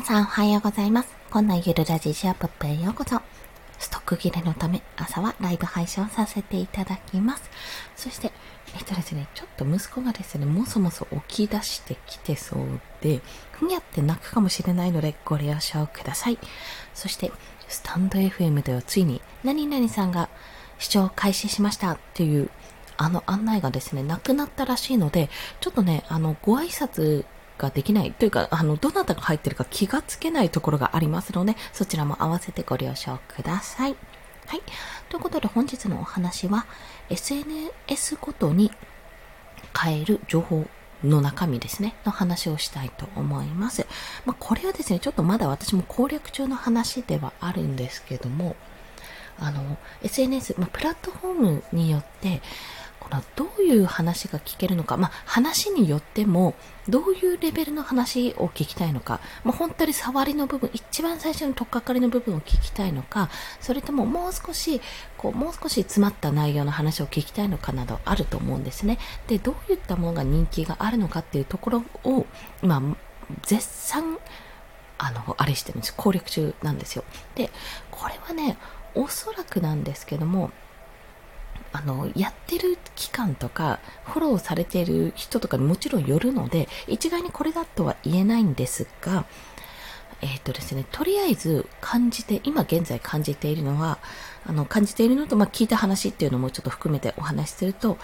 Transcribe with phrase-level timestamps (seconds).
[0.00, 1.10] 皆さんおはようございます。
[1.30, 3.20] こんなゆるラジシアップへようこそ。
[3.78, 7.50] ストック切れのため朝はライブ配信をさせていただきます。
[7.96, 8.32] そして、
[8.74, 13.20] えっとですね、ちょっと息子がですね、もそもそ起き出してきてそうで、
[13.52, 16.38] ふにゃって泣くかもしれないのでご了承ください。
[16.94, 17.30] そして、
[17.68, 20.30] スタンド FM ではついに、何々さんが
[20.78, 22.48] 視聴開始しましたっていう
[22.96, 25.28] あの案内がですね、なくなったらしいので、
[25.60, 27.26] ちょっとね、あの、ご挨拶
[27.60, 33.96] ができないというか、あの、どなたが入ってるか気がつけないところがありますので、そちらも合わせてご了承ください。
[34.46, 34.62] はい。
[35.08, 36.66] ということで本日のお話は、
[37.08, 38.72] SNS ごとに
[39.78, 40.66] 変える情報
[41.04, 43.86] の中身ですね、の話をしたいと思います。
[44.24, 48.56] まあ、これはですね、ちょっとまだ私も攻略中の話ではあるんですけども、
[49.38, 52.42] あの、SNS、まあ、プラットフォームによって、
[53.10, 56.54] このどういう話が聞けるのか、まあ、話によっても、
[56.88, 63.28] どういうレベルの話を聞きたいのか、まあ、本当に触りの部分、一番最初の取っかかりの部分を聞きたいのか、
[63.60, 64.80] それとももう少し、
[65.18, 68.98] こう、もう少し詰まった内容の話を聞きたいのかなどあると思うんですね。
[69.26, 72.26] で、どういったものが人気があるのかっていうところを、
[72.62, 72.96] 今、
[73.42, 74.18] 絶賛、
[74.98, 75.94] あの、あれしてるんです。
[75.94, 77.04] 攻略中なんですよ。
[77.34, 77.50] で、
[77.90, 78.56] これはね、
[78.94, 80.50] おそらくなんですけども、
[81.72, 89.24] あの、やってる期間とか、フォローされてる人とかにもちろんよるので、一概にこれだとは言えないんですが、
[90.22, 93.98] えっ、ー、とですね、とりあえず感じて、今現在感じているのは、
[94.46, 97.98] あの、感じているのと、まあ、聞いた話っていうのもちょっと含めてお話しすると、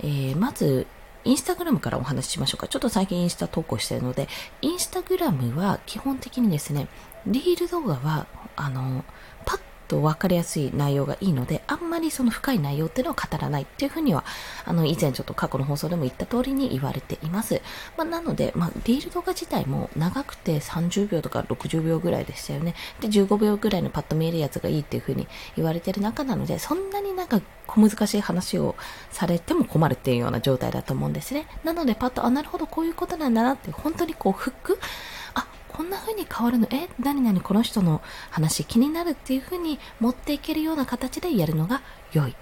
[0.00, 0.86] えー、まず、
[1.24, 2.68] インスタグラムからお話ししましょうか。
[2.68, 4.28] ちょっと最近インスタ投稿してるので、
[4.62, 6.88] インスタグラムは基本的にですね、
[7.26, 9.04] リール動画は、あの、
[9.44, 14.24] パッと分かりやすい内容がいいので、あんまりその深い内容っていうのを語らないっていうふうには、
[14.64, 17.60] あの、以前ちょっと過去の放送でも言った通りに言われています。
[17.96, 22.74] まあ、なので、まあ、リール動画自体も長くて30秒とか60秒ぐらいでしたよね。
[23.00, 28.76] で、15秒ぐらいのパッと見えるやつがいいっていうふうに言われてる中なので、そんなになんか小難しい話を
[29.10, 31.46] されても困るっていうような状態だと思うんですね。
[31.64, 34.78] なので、パッと、あ、なるほど、こういうことなんだなって、本当にこう、フック
[35.78, 36.66] こんな風に変わるの？
[36.72, 38.02] え何々この人の
[38.32, 42.34] 話気になるっていう風に持っていけるような形でやるのが良い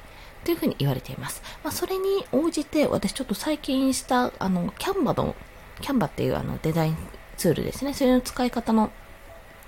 [0.42, 1.42] という風に言われています。
[1.62, 5.34] まあ、それに応じて私ちょっと最近したあのキャンバの
[5.82, 6.96] キャンバっていうあのデザイン
[7.36, 7.92] ツールですね。
[7.92, 8.90] それの使い方の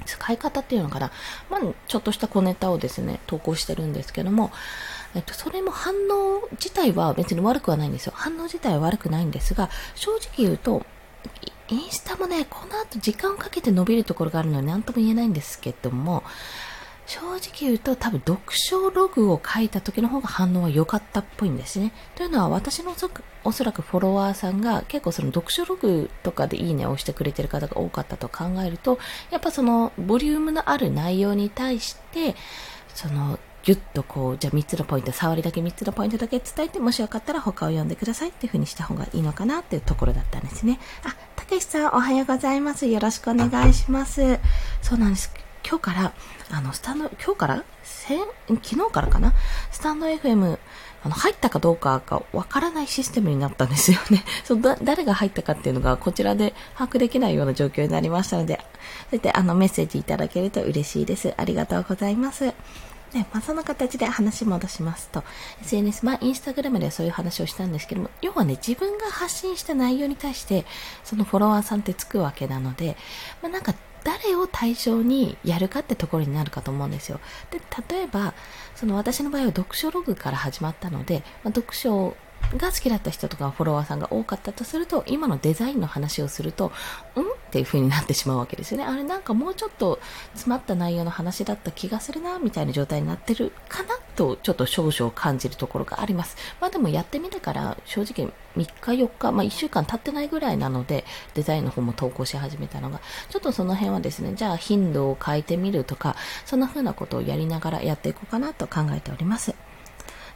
[0.07, 1.13] 使い方っていうのかな。
[1.51, 4.51] まあ、ちょっとした小ネタをですね、投稿してるんですけども、
[5.15, 8.15] えっと、それも反応自体は別に悪くはないんですよ。
[8.17, 10.87] 反応自体は悪くないんですが、正直言うと、
[11.71, 16.23] インスタもね、この後時間をかけて伸びるところがあるので何とも言えないんですけども、
[17.07, 21.93] 正直言うと多分読書ログを書いた時の方が反応は良かったっぽいんですね。
[22.17, 22.95] というのは私の
[23.45, 28.99] おそらくフォロワーさんが結構その読書ログとかでいいねを押してくれてる方が多かったと考えると、
[29.31, 32.35] やっぱそのボリュームのある内容に対して、
[32.95, 40.79] そのぎゅっとこう、じゃあ3つのポイント、触りだけ3つのポイントだけ伝えて、もしよかったら他を読んでくださいっていう風にした方がいいのかなっていうところだったんですね。
[41.05, 42.87] あ、たけしさんおはようございます。
[42.87, 44.39] よろしくお願いします。
[44.83, 45.31] そうなんです。
[45.69, 46.13] 今日から、
[46.51, 47.65] あの、スタンド、今日から？
[47.83, 48.19] 先、
[48.49, 49.35] 昨日からかな？
[49.71, 50.59] スタンド FM、
[51.05, 54.25] あの、入ったかどうかがわからないシステムになったんですよね。
[54.45, 61.35] そうだ、誰が入ったかっていうのがこちらで把握できないような状況になりましたので、そうやってあの、メッセージいただけると嬉しいです。
[61.37, 62.55] ありがとうございます。
[63.13, 65.25] で、まあ、その形で話戻しますと、
[65.63, 70.65] SNS、まあ、インスタグラムではそういう話をしたんですけども、要はね、自分が発信した内容に対して、
[71.05, 72.97] そのフォロワーさんってつくわけなので、
[73.43, 73.75] まあ、なんか、
[74.05, 77.21] 誰を対象にやるかってところになるかと思うんですよ。
[77.51, 77.61] で、
[77.91, 78.33] 例えば、
[78.75, 82.17] その私の場合は読書ログから始まったので、まあ、読書
[82.57, 86.73] が好きだった人とかフォロワーさんが多かったとすると、今のデザインの話をすると、
[87.15, 88.85] うんっていう風になってしまうわけですよね。
[88.85, 89.99] あれなんかもうちょっと
[90.35, 96.37] 詰まった内容の話だった気がするな、みたいな状態になってるかなと、ちょっと少々感じるところがあります。
[96.61, 98.67] まあでもやってみてから正直3
[98.97, 103.01] 日4日、まあ1週間経ってないぐらいなので、デザインの方も投稿し始めたのが、
[103.31, 109.55] ちょっとその辺はですね、じゃあ頻度を変えてみるとか、そんな風なことをやりながらやっていこうかなと考えております。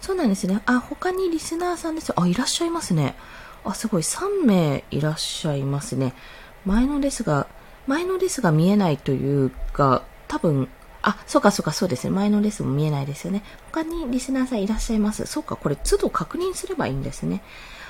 [0.03, 0.61] そうなんですね。
[0.67, 3.15] あ、他にリスナーさんですあ、いらっしゃいますね。
[3.65, 4.03] あ、すごい。
[4.03, 6.13] 3名いらっしゃいますね。
[6.67, 7.47] 前のレスが、
[7.87, 10.69] 前のレスが見えないというか、多分、
[11.03, 12.11] あ、そうかそうかそうですね。
[12.11, 13.45] 前のレスも見えないですよね。
[13.71, 15.25] 他にリスナーさんいらっしゃいます。
[15.27, 17.41] そうか、これ都度確認すればいいんですね。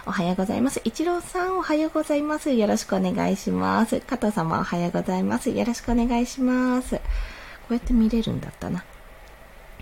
[0.05, 0.83] おはようございます。
[0.85, 2.51] 一郎さんおはようございます。
[2.51, 4.01] よろしくお願いします。
[4.01, 5.49] 加藤様おはようございます。
[5.49, 6.97] よろしくお願いします。
[6.97, 7.01] こ
[7.71, 8.85] うやって見れるんだったな。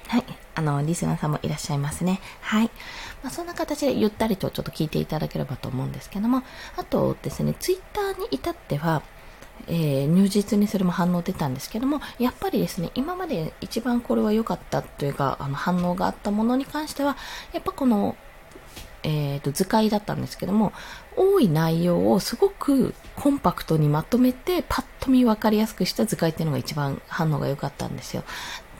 [0.06, 0.39] はい。
[0.54, 2.20] あの、リスナーさんもいらっしゃいますね。
[2.40, 2.70] はい。
[3.22, 6.42] まあ、そんな形でゆったりとちょっと聞いていただければと思うんですけども、
[6.76, 9.02] あとですね、ツイッターに至っては、
[9.66, 17.16] えー、如実にそれも反応出たんですけども、やっぱりですね、今まで一番これは良かったというか、あの反応があったものに関しては、
[17.52, 18.16] やっぱこの、
[19.02, 20.72] えーと、図解だったんですけども、
[21.16, 28.24] 多い内容をすごくコンパクトにまとめて、パッと見分かりやすくした図解っていうのが一番反応が良かったんですよ。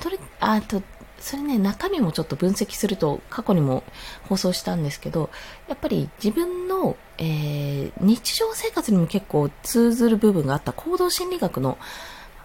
[0.00, 0.82] とれあと
[1.20, 3.84] それね、中身もちょっと分析すると、過去にも
[4.28, 5.30] 放送したんですけど、
[5.68, 11.78] やっぱり自分の、えー、日常生活にも結構通ずる部分があった行動心理学の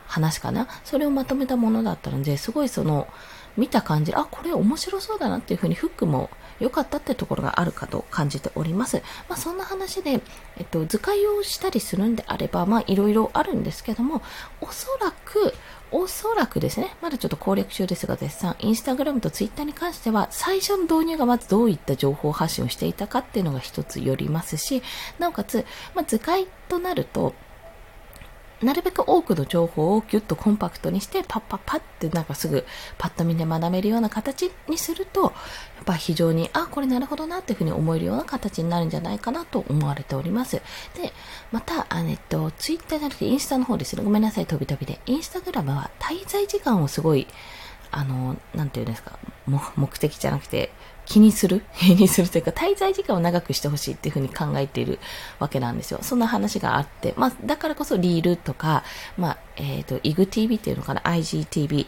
[0.07, 0.67] 話かな。
[0.83, 3.07] それをまとめたものだったので、すごいその、
[3.57, 6.29] 見た感じ、あ、これ面白そうだなっていうふうにフックも
[6.59, 8.97] 良かったってところがあるかと感じております。
[9.29, 10.21] まあ、そんな話で、
[10.57, 14.21] えっと、図解をしたりするんであれば、まあ、いろいろあるんですけども、
[14.61, 15.53] おそらく、
[15.97, 24.83] おそらくですね、まだちょっと攻略中ですが絶賛、インスタグラムとツイッターに関しては、最初の導入がまずどういった情報発信をしていたかっていうのが一つよりますし、
[25.19, 25.65] なおかつ、
[25.95, 27.33] まあ、図解となると、
[28.65, 32.65] なるべく多くの情報をギュッとコンパクトにして、パッパッパッってなんかすぐ
[32.97, 35.31] パッと見で学べるような形にすると、やっ
[35.85, 40.55] ぱ非常に、あ、これなるほどなっていうふうに思えるような形になるんじゃないかなと思われております。
[40.55, 41.13] で、
[41.51, 44.03] また、あえっと、ツイッターじゃなくてインスタの方ですね。
[44.03, 44.99] ごめんなさい、飛び飛びで。
[45.05, 47.27] インスタグラムは滞在時間をすごい、
[47.91, 49.19] あの、なんていうんですか、
[49.75, 50.71] 目的じゃなくて、
[51.05, 51.63] 気にする？
[51.77, 54.99] 気にするというか、滞在時間を長くしてほしいっていうふうに考えている
[55.39, 55.99] わけなんですよ。
[56.01, 58.83] そんな話があって、まあ、だからこそリールとか、
[59.17, 61.87] まあ、えっ、ー、と、IGTV っていうのかな、IGTV っ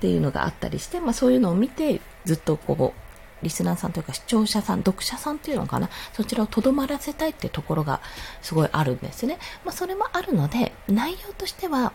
[0.00, 3.04] ていうのがあったりして、まあ、そういうのを見て、ずっとこう、
[3.44, 8.00] リスナーさんというか視聴者さん、読者さんっていうのかな、そちらをとどまらせたいっていうところが
[8.42, 9.38] すごいあるんですね。
[9.64, 11.92] まあ、それもあるので、内容としては、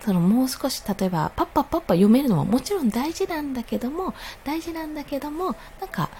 [0.00, 4.14] そのもう少し例えばパッパパッパ読めるのはもちろん大事なんだけども
[4.44, 6.10] 大事なんだけどもなんか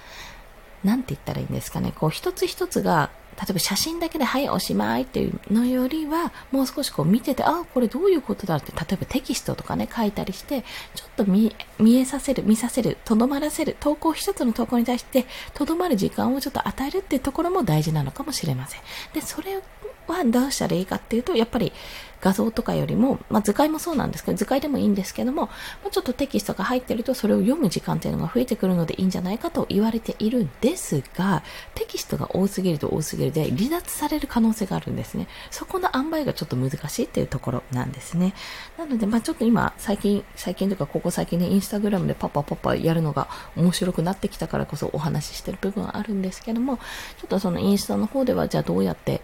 [0.85, 1.93] なんて言ったらいいんですかね。
[1.97, 10.63] こう一つ一つが例えば写真だけではいおしまいっていうのよりはもう少しこう見ててああこれどういうことだって例えばテキストとかね書いたりして
[10.95, 18.81] ちょっと見えさせる見させるとどまらせる投稿一つの投稿に対してとどまる時間をちょっと与えるっていうところも大事なのかもしれません。
[19.13, 19.61] でそれ
[20.07, 21.73] はどうしたらいいかっていうとやっぱり
[22.21, 25.51] 画像とかよりも、まあ、図解もそうなんですけど、図解でもいいんですけども、も
[25.89, 31.43] うちょっとテキストが入ってるとそれを読む時間っていうのが増えてくるのでいいんじゃないかと言われているんですが、
[31.75, 35.29] テキストが多すぎると多すぎるで離脱される可能性があるんですね。
[35.51, 38.35] そこの塩梅がちょっと難しいっていうところなんですね。
[38.79, 46.83] なので、まあちょっと今、最近、最近というかここ最近ね、インスタグラムでパパパパやるのが面白くなってきたからこそお話ししてる部分はあるんですけども、ちょ
[47.27, 49.21] っとそのインスタの方ではじゃあどうやって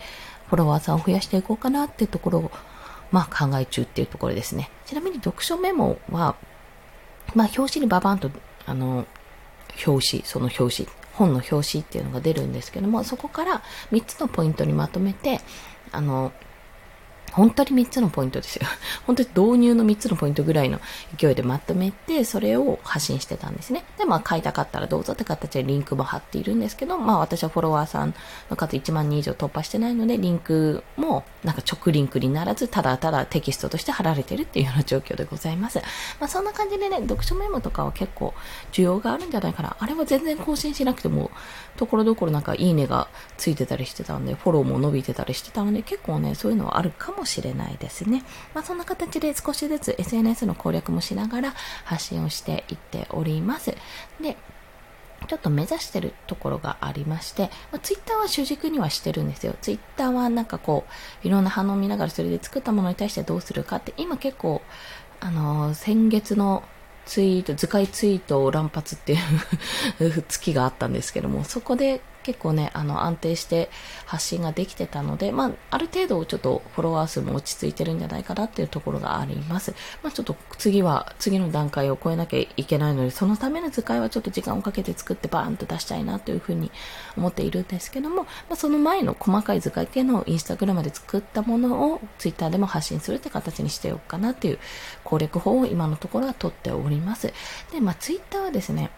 [0.48, 2.50] フォロワーさんを増やしていこうかなっていうところを
[3.12, 4.70] まあ、考え中っていうところですね。
[4.87, 6.35] ちなみに読書メモは、
[7.35, 8.31] まあ、表紙にババンと、
[8.67, 9.06] あの、
[9.87, 13.62] 表紙、その表紙、本の表紙っていうのが出るんですけども、そこから
[13.93, 15.41] 3つのポイントにまとめて、
[15.93, 16.32] あの、
[17.32, 18.67] 本当に3つのポイントですよ。
[19.06, 20.81] 本当に導入の3つのポイントぐらいの
[21.17, 23.84] 勢いでまとめて、それを発信してたんですね。
[23.99, 28.14] で、まあ買いたかったらどうぞって形でリンクも貼っているんですけど、まあ私はフォロワーさん
[28.50, 35.81] の数1万人以上突破してないので、リンクもなんか直リンクにならず、ただただテキストとして貼られてるっていうような状況でございます。
[36.20, 38.35] まあそんな感じでね、読書メモとかは結構
[38.73, 39.76] 需要があるんじゃないかな。
[39.78, 41.31] あれは全然更新しなくても、
[41.76, 48.24] ところどころなんかいいねがついてたりしてたんで、フォローも伸びてたりしてたので、結構ね、そういうのはあるかももしれないですね。
[48.52, 51.54] まあそんな形で少しずつ SNS の攻略もしながら
[51.85, 53.76] 発信をしていっております。
[54.20, 54.37] で、
[55.28, 59.54] ちょっと目指してるところがありまして、まあ、ツイッターは主軸にはしてるんですよ。
[59.61, 60.85] ツイッターはなんかこ
[61.25, 64.62] う、いろんな反応を見ながらそれで作ったものに対してどうするかって、今結構、
[65.20, 66.64] あのー、先月の
[67.06, 69.16] ツイート、図解ツイートを乱発ってい
[70.00, 73.71] う 月があったんですけども、そこで結構ね、あの、安定して
[74.07, 79.75] 発信ができてたので、まあ、ある程度ちょっとフォロワー数も落ち着いてるんじゃないかなっていうところがあります。
[80.02, 86.71] まあ、ちょっと次は、次の段階を超えなきゃいけないので、そのための図解はちょっと時間をかけて作ってバーンと出したいなというふうに
[87.17, 94.59] 思っているんですけども、まあ、その前の細かい図解っていうのをインスタグラムで作ったものをツイッターでも発信するって形にしておくかなっていう
[95.05, 97.33] 攻略法を今のところは取っております。
[97.73, 98.91] で、まあ、ツイッターはですね、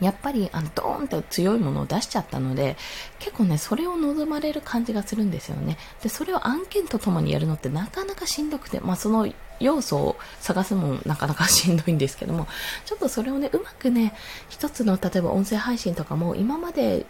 [0.00, 2.76] やっぱりあのドーンと強いものを出しちゃったので
[3.18, 5.76] 結構ねそれを望まれる感じがするんですよね。
[6.02, 9.28] でそれを案件とともにやるのってなかなかしんどくてまあその
[9.60, 12.46] 要素を探すもなかなか しんどいんですけども
[12.84, 14.14] ちょっとそれをねうまくね
[14.48, 17.06] 一つの例えば音声配信とかも今まで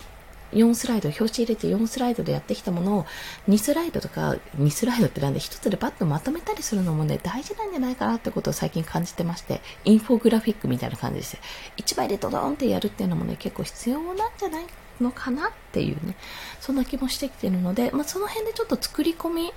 [0.53, 3.07] 4スライド、表紙入れて4スライドでやってきたものを
[3.49, 11.39] 2スライドとか、2スライドってなんで1つでパッとまとめたりするのもね、大事なんじゃないかなってことを最近感じてまして、インフォグラフィックみたいな感じです。
[11.77, 14.67] 1枚でドドーンってやるっていうのもね、結構必要なんじゃない
[15.01, 16.17] のかなっていうね、
[16.61, 19.53] そんな気もしてきてるので、まあ、その辺でちょっと作り込み、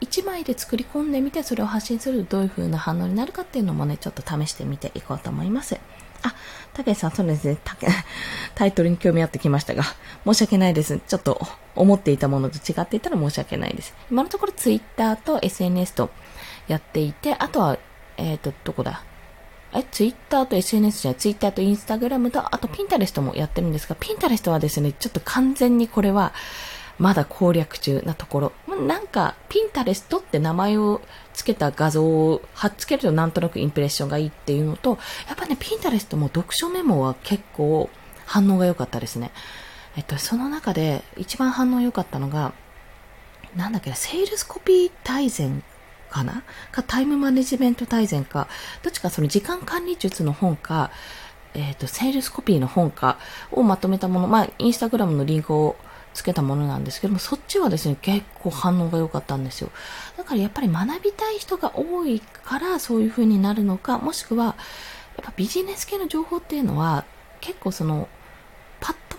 [0.00, 5.78] 1枚で作り込んでみて、それを発信するとどういう風な反応になるかっていうのもね、ちょっと試してみていこうと思います。
[6.22, 6.34] あ、
[6.74, 7.88] たけしさん、そうですね、たけ
[8.54, 9.82] タイトルに興味あってきましたが、
[10.24, 10.98] 申し訳ないです。
[11.06, 11.40] ちょっと
[11.74, 13.94] 思っていたものと違っていたら申し訳ないです。
[14.10, 16.10] 今のところ Twitter と SNS と
[16.68, 17.78] やっていて、あとは、
[18.16, 19.02] えっ、ー、と、どこだ？
[19.74, 26.32] え、ツイッターと SNS じゃない、ツイッターとインスタグラムと、あとピンタレストもやってるんですが、ピンタレストはですね、ちょっと完全にこれは、
[26.98, 28.76] まだ攻略中なところ。
[28.86, 31.00] なんか、ピンタレストって名前を
[31.34, 34.98] 付けた画像を貼っつけるとなんとなくインプレッションがいいっていうのと、
[35.28, 37.90] やっぱね、ピンタレストも読書メモは結構
[38.26, 39.30] 反応が良かったですね。
[39.96, 42.52] えっと、その中で一番反応良かったのが、
[43.56, 45.62] なんだっけな、セールスコピー大全
[46.10, 46.42] かな？
[46.70, 48.48] か、タイムマネジメント大全か、
[48.82, 50.90] どっちかその時間管理術の本か、
[51.54, 53.18] えっ、ー、と、セールスコピーの本か
[53.50, 55.76] をまとめたもの、まあ、インスタグラムのリンクを
[56.14, 59.70] つけたものなんですけども、そっちはですね、結構反応が良かったんですよ。
[60.16, 64.52] だからやっぱり学びたい人が多いからそういう風になるのか、もしくは、や
[65.22, 67.04] っぱビジネス系の情報っていうのは、
[67.40, 68.08] 結構その、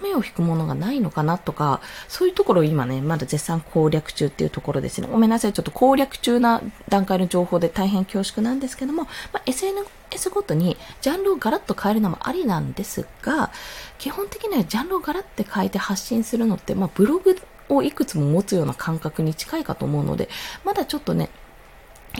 [0.03, 5.07] 目を引くものがないのかなとか、そういうところを今ね、まだ絶賛攻略中っていうところですね。
[5.11, 5.53] ごめんなさい。
[5.53, 13.51] ちょっと攻略中な段階の情報で大変恐縮なんですけども、まあ、SNS ごとにジャンルをガラッと変えるのもありなんですが、
[13.97, 17.35] 基本的にはジャンルをガラッて変えて発信するのって、まあ、ブログ
[17.69, 20.29] をいくつも持つような感覚に近いかと思うので、
[20.63, 21.29] まだちょっとね、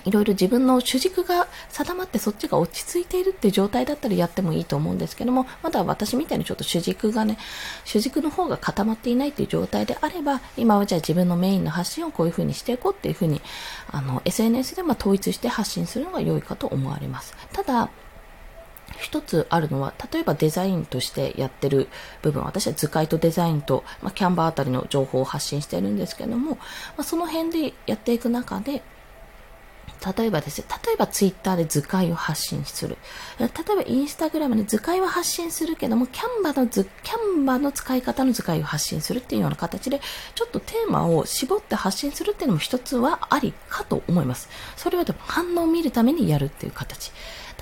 [0.05, 7.37] いろいろ自分の主軸が定まってそっちが落ち着いているっていう状態だったらやってもいいと思うんですけども、まだ私みたいにちょっと主軸がね、
[7.85, 13.41] 主軸の方が固まっていないっていう状態であれば、今はじゃあ自分のメインの発信をこういう風にしていこうっていう風に、
[13.91, 17.35] あの、SNS でま統一して発信するのが良いかと思われます。
[17.53, 17.89] ただ、
[18.99, 21.87] 一つあるのは、例えばデザインとしてやってる
[22.21, 26.57] 部分、私は図解とデザインと、まあ、キャンバーあたりの情報を発信してるんですけども、ま
[26.97, 28.83] あ、その辺でやっていく中で、
[30.17, 32.97] 例えばですよ、例えばツイッターで図解を発信する。
[33.39, 40.01] 例えばインスタグラムで図解は発信するけども、キャンバの図、キャンバの使い方の図解を発信するっていうような形で、
[40.35, 44.49] ちょっとテーマを絞って発信するっていうのも一つはありかと思います。
[44.75, 47.11] それはでも反応を見るためにやるっていう形。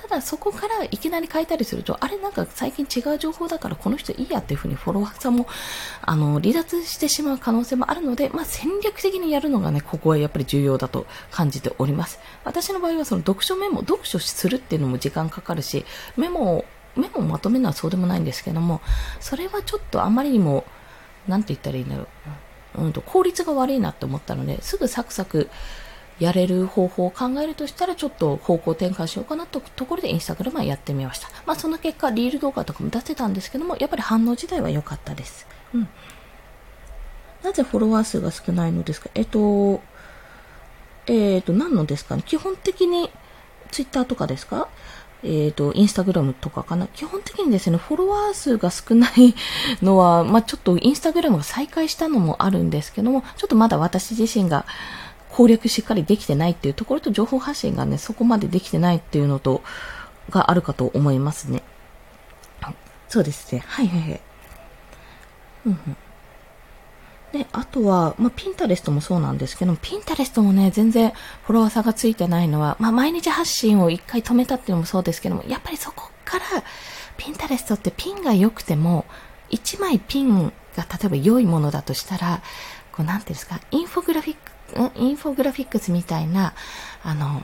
[0.02, 5.46] ただそこからいきなり変えたりすると、あれなんか最近違う情報だからこの人いいやっていうふうにフォロワーさんも、
[6.02, 12.18] あの、離脱してしまう可能性もあるので、まあ戦略的にやるのがね、ここはやっぱり重要だと感じております。
[12.44, 15.84] 私の場合はその読書メモ、読書するっていうのも時間かかるし、
[16.16, 16.64] メモを、
[16.96, 18.80] メモをまとめるのはそうでもないんですけども、
[19.20, 20.64] それはちょっとあまりにも、
[21.28, 22.06] なんて言ったらいいんだろう。
[22.74, 25.48] うんと、効率が悪いなって思ったので、すぐサクサク
[26.22, 31.28] やれる方法を考えるとしたら、ちょっと方向転換しようかなとところでインスタグラムはやってみました。
[31.46, 35.46] まあその結果、リール動画とかも出せたんですけども、やっぱり反応自体は良かったです。
[35.74, 35.88] うん。
[37.42, 39.10] なぜフォロワー数が少ないのですか？
[39.14, 39.80] えっと、
[41.06, 42.22] えっと、何のですかね？
[42.24, 43.10] 基本的に
[43.72, 44.68] ツイッターとかですか？
[45.24, 46.86] えっ、ー、と、インスタグラムとかかな？
[46.86, 49.34] 基本的にですね、フォロワー数が少ない
[49.82, 54.66] のは、まあ、ちょっとインスタグラムが再開したのもあるんですけども、ちょっとまだ私自身が、
[55.32, 59.62] 攻略しっかりできてないっていうところと情報発信がね、そこまでできてないっていうのと、
[60.30, 61.62] があるかと思いますね。
[63.08, 63.62] そうですね。
[63.66, 64.20] はいはいはい。
[65.66, 65.96] うんうん。
[67.38, 71.12] で、あとは、まあ、ピンタレストもそうなんですけど、ピンタレストもね、全然
[71.44, 76.44] フォロワー差がついてないのは、まあ、毎日発信を一回止めたっていうのもそうですけども、やっぱりそこから、
[77.18, 79.04] ピンタレストってピンが良くても、
[79.50, 82.42] 1枚ピンが例えば良いものだとしたら、
[82.92, 84.52] こう、なんていうんですか、インフォグラフィック
[84.96, 86.54] インフォグラフィックスみたいな、
[87.02, 87.42] あの、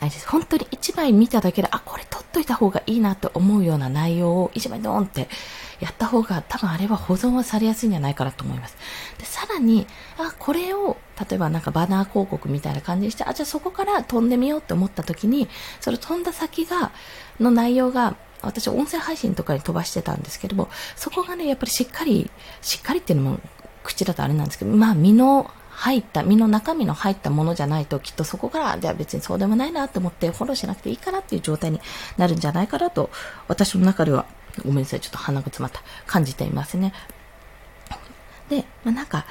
[0.00, 0.28] あれです。
[0.28, 5.28] 本当に一枚見ただけで、あ、これ撮っといた方がいいなと思うような内容を一枚ドーンって
[5.78, 8.76] やった方が、多分あれは保存はされやすいんじゃないかなと思います。
[9.18, 9.86] で、さらに、
[10.18, 15.48] あ、これを、例えばなんかバナー広告みたいな感じにして、あ、じゃあそこから飛んでみようって思った時に、
[15.80, 16.90] それ飛んだ先が、
[17.38, 22.28] の内容が、私音声配信とかに飛ばしてたんですけども、そこがね、やっぱりしっかり、
[22.60, 23.40] しっかりっていうのも
[23.84, 31.80] 口だとあれなんですけど、まあ身の入った、身の中身の入ったものじゃないと、きっとそこから、じゃあ別にそうでもないなと思ってフォローしなくていいかなっていう状態に
[32.18, 33.10] なるんじゃないかなと、
[33.48, 34.26] 私の中では、
[34.64, 36.92] ごめんなさい、ちょっと鼻が詰まった、感じていますね。
[38.48, 39.24] で、まあ、なんか、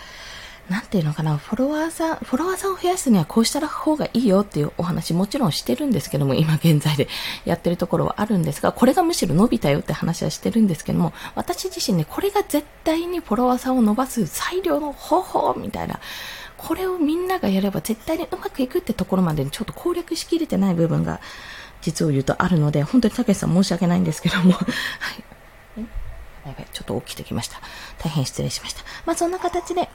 [0.72, 7.10] なんていうのかな、フォロワーさん、フォロワーさんを増やすにはこうした方がいいよっていうお話もちろんしてるんですけども、今現在で
[7.44, 16.00] やってるところはあるんですが、これがむしろ伸びたよって話はしてるんですけども、私自身ね、これが絶対にフォロワーさんを伸ばす最良の方法みたいな、
[16.58, 21.20] これをみんながやれば絶対にうまくいくってところまでにちょっと攻略しきれてない部分が
[21.82, 25.24] 実を言うとあるので、本当にたけしさん申し訳ないんですけども、はい。
[26.46, 27.60] やばい、ちょっと起きてきました。
[28.00, 28.82] 大変失礼しました。
[29.06, 29.90] まあ、そんな形で、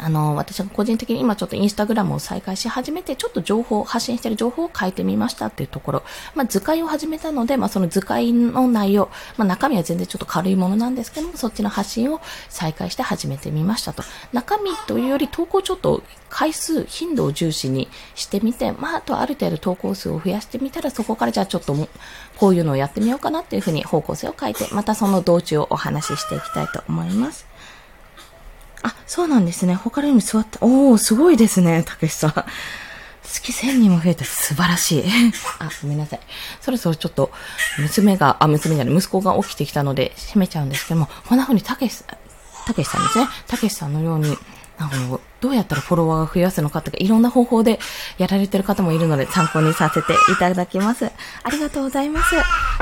[0.00, 6.02] あの、私が個人的に今ちょっとインスタグラムを再開し始めて、ちょっと情報、発信してる情報を書いてみましたっていうところ、
[6.34, 14.02] まあ、図解を始めたので、まあ、その図解の内容、まあ、中身は全然ちょっと軽いものなんですけども、そっちの発信を再開して始めてみましたと。
[14.32, 21.76] 中身というより投稿ちょっと回数、頻度を重視にしてみて、まあ、あとある程度投稿数を増やしてみたら、そこからじゃあちょっと
[22.38, 27.51] こういうのをやってみようかなっていうふうに方向性を変えて、またその道中をお話ししていきたいと思います。
[28.82, 29.74] あ、そうなんですね。
[29.74, 32.44] 他のように座って、おー、すごいですね、たけしさん。
[33.22, 35.04] 月1000人も増えて素晴らしい。
[35.58, 36.20] あ、ごめんなさい。
[36.60, 37.30] そろそろちょっと、
[37.78, 42.04] 娘が、あ、娘じゃない、息子が起きてきたので、閉めちゃうんですけども、こんな風にたけし、
[42.66, 43.28] たけしさんですね。
[43.46, 44.36] たけしさんのように、
[44.82, 47.78] なんかどうやったらフォロワーが増やすのかとか、いろんな方法で
[48.18, 51.06] やられてる方もいるので参考にさせていただきます。
[51.42, 52.36] ありがとうございます。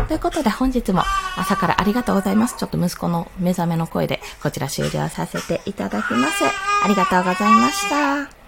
[0.08, 1.02] ということで本日も
[1.36, 2.56] 朝からありがとうございます。
[2.58, 6.44] ちょっと息子の目覚めの声でこちら終了させていただきます。
[6.84, 8.39] ありがとうございました。